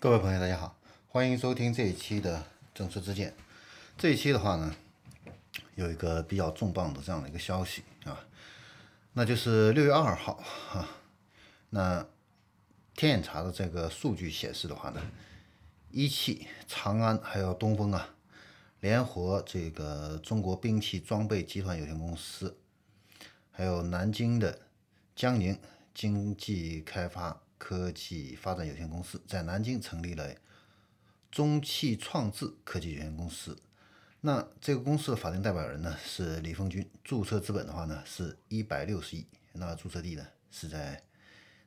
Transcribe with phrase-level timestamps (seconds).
[0.00, 3.34] 各位朋友，大家好，欢迎收听这一期的正说之见。
[3.96, 4.72] 这一期的话呢，
[5.74, 8.24] 有一个比较重磅的这样的一个消息啊，
[9.14, 10.88] 那就是六月二号哈，
[11.70, 12.06] 那
[12.94, 15.02] 天眼查的这个数据显示的话呢，
[15.90, 18.14] 一汽、长安还有东风啊，
[18.78, 22.56] 联合这个中国兵器装备集团有限公司，
[23.50, 24.60] 还有南京的
[25.16, 25.58] 江宁
[25.92, 27.40] 经济开发。
[27.58, 30.32] 科技发展有限公司在南京成立了
[31.30, 33.60] 中汽创智科技有限公司。
[34.20, 39.26] 那这个公司的法定代表人呢是李凤军，注册资本的话呢是一百六十亿。
[39.52, 41.02] 那注册地呢是在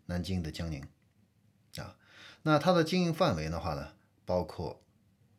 [0.06, 0.82] 南京的江宁
[1.76, 1.96] 啊。
[2.44, 3.94] 那它的经营范围的话呢，
[4.26, 4.82] 包括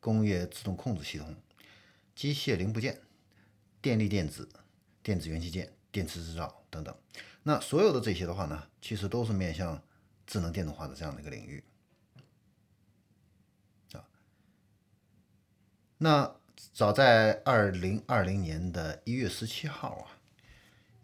[0.00, 1.34] 工业自动控制系统、
[2.14, 3.00] 机械零部件、
[3.80, 4.48] 电力电子、
[5.02, 6.94] 电子元器件、电池制造等等。
[7.42, 9.82] 那所有的这些的话呢，其实都是面向。
[10.26, 11.62] 智能电动化的这样的一个领域
[13.92, 14.04] 啊，
[15.98, 16.34] 那
[16.72, 20.06] 早在二零二零年的一月十七号啊，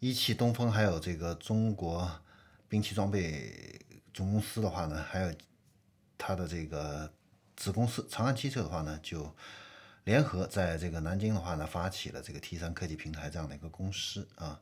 [0.00, 2.22] 一汽、东风还有这个中国
[2.68, 3.84] 兵器装备
[4.14, 5.34] 总公司的话呢，还有
[6.16, 7.12] 它的这个
[7.56, 9.34] 子公司长安汽车的话呢，就
[10.04, 14.60] 联合在这个南京的话呢，发起了这个 T 三科技平台这样的一个公司啊。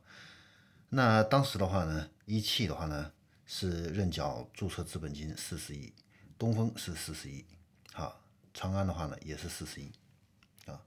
[0.89, 3.13] 那当时的话呢，一汽的话呢。
[3.49, 5.93] 是认缴注册资本金四十亿，
[6.37, 7.45] 东风是四十亿，
[7.93, 8.13] 啊，
[8.53, 9.89] 长安的话呢也是四十亿，
[10.65, 10.81] 啊，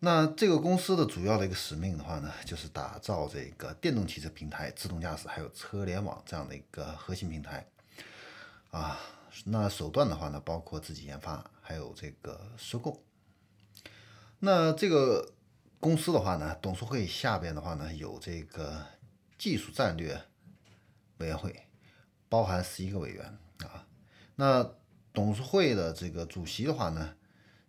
[0.00, 7.64] 那这个公司的主要的一个使命的话呢，就是打造这个电动汽车平台、自动驾驶还有车联网这样的一个核心平台，
[8.72, 8.98] 啊，
[9.44, 13.00] 那手段的话呢，包括自己研发，还有这个收购。
[14.40, 15.32] 那这个
[15.78, 18.84] 公司的话呢，董事会下边的话呢，有这个
[19.38, 20.20] 技术战略。
[21.18, 21.66] 委员会
[22.28, 23.86] 包含十一个委员啊，
[24.36, 24.74] 那
[25.12, 27.16] 董事会的这个主席的话呢，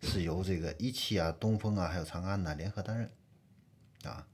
[0.02, 3.10] 是由这个一汽啊、东风啊还有长安呢联合担任
[4.04, 4.26] 啊。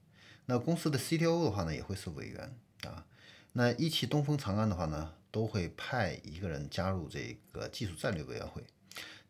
[0.47, 3.07] 那公司的 CTO 的话呢，也会是委员啊。
[3.53, 8.65] 那一汽、东风、长安的话呢，都会派一个人加入这个技术战略委员会。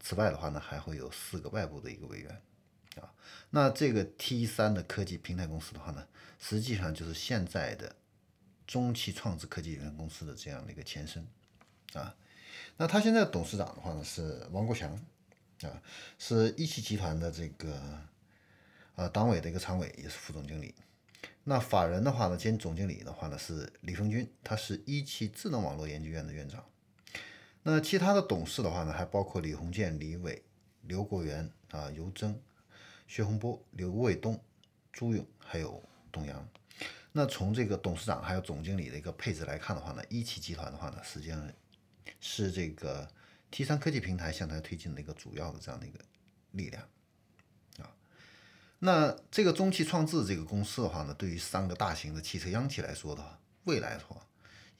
[0.01, 2.43] 此外的话呢，还会有四个外部的一个委员
[3.01, 3.13] 啊。
[3.51, 6.07] 那这个 T 三的科技平台公司的话呢，
[6.39, 7.95] 实际上就是现在的。
[8.67, 11.27] 中汽创智科技有限公司的这样的一个前身，
[11.93, 12.15] 啊，
[12.77, 14.93] 那他现在董事长的话呢是王国强，
[15.63, 15.83] 啊，
[16.19, 17.81] 是一汽集团的这个
[18.97, 20.75] 啊党委的一个常委，也是副总经理。
[21.45, 26.65] 那法人的话呢兼总经理的话呢是李峰军，他是一汽智能网络研究院的院长。
[27.63, 30.43] 那其他的董事的话呢还包括李洪建、李伟、
[30.83, 32.41] 刘国元啊、尤征、
[33.07, 34.41] 薛洪波、刘卫东、
[34.93, 36.49] 朱勇，还有董阳。
[37.17, 41.51] 那从这个董事长还有总经理的一个配置来看的话呢，一汽集团的话呢，实际上
[42.21, 43.11] 是这个
[43.51, 45.99] T 三科技平台向它推进的一个主要的这样的一个
[46.51, 46.83] 力量
[47.79, 47.89] 啊。
[48.81, 54.21] 那这个中汽创智这个公司的话呢，对于三个大型的汽车央企来说的话，未来的话，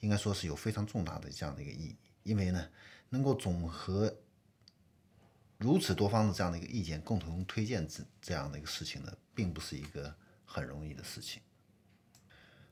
[0.01, 2.69] 应该说是有非常重大的这样的一个意义，因为呢，
[3.09, 4.15] 能够总和
[5.57, 10.15] 如此多方的这样的一个意见，共同推荐这这样的一个事情呢，并不是一个
[10.45, 11.41] 很容易的事情。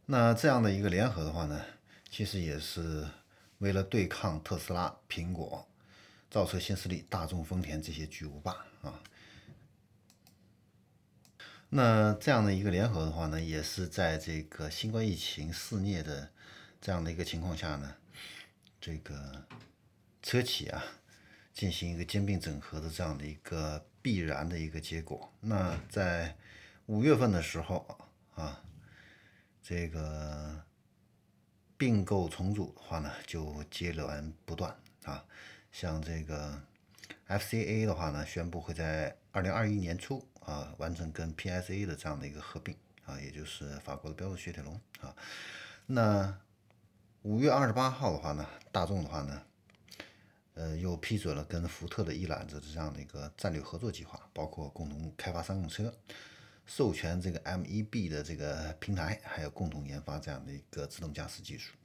[0.08, 1.66] 那这样的一个联合的话呢，
[2.12, 3.08] 其实也是
[3.58, 5.68] 为了对抗特斯拉、苹果、
[6.30, 8.52] 造车新势力、大众、丰田这些巨无霸
[8.84, 9.02] 啊。
[11.70, 16.30] 那这样的一个联合的话呢，也是在这个新冠疫情肆虐的
[16.80, 17.96] 这样的一个情况下呢，
[18.80, 19.44] 这个
[20.22, 20.84] 车企啊
[21.52, 25.34] 进行一个兼并整合的这样的一个必然的一个结果。
[25.42, 26.38] 那在
[26.86, 28.00] 五月份的时候
[28.36, 28.62] 啊。
[29.68, 30.62] 这个
[31.76, 35.26] 并购重组的话呢，就接连不断啊，
[35.72, 36.62] 像这个
[37.28, 45.16] FCA 的话呢，宣布会在二零二一年初啊完成跟 PSA 的这样的一个合并啊，也就是法国的标致雪铁龙啊。
[45.88, 46.38] 那
[47.24, 49.42] 五月二十八号的话呢，大众的话呢，
[50.54, 55.92] 呃，又批准了跟福特的一揽子这样的一个战略合作计划，包括共同开发商用车。
[56.66, 61.76] 授权这个 MEB 的这个平台，还有共同研发这样的一个自动驾驶技术。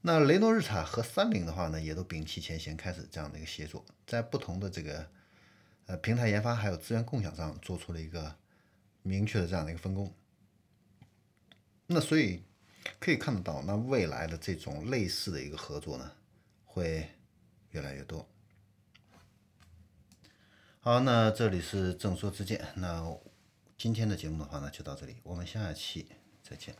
[0.00, 5.06] 那雷诺日产和三菱的话呢，也都摒弃前嫌，开始这样的一个协作，在不同的这个
[5.86, 8.34] 呃平台研发还有资源共享上做出了一个
[9.02, 10.14] 明确的这样的一个分工。
[11.86, 12.42] 那所以
[12.98, 16.12] 可以看得到，那未来的这种类似的一个合作呢，
[16.64, 17.08] 会
[17.70, 18.26] 越来越多。
[20.80, 23.18] 好，那这里是正说之见，那。
[23.78, 26.06] 今天的节目的话呢，就到这里，我们下期
[26.42, 26.74] 再见。